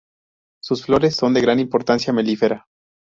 [0.63, 2.65] Sus flores son de gran importancia melífera.